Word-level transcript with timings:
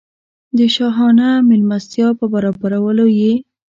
د 0.57 0.59
شاهانه 0.75 1.29
مېلمستیا 1.49 2.07
په 2.19 2.25
برابرولو 2.33 3.05
یې. 3.19 3.33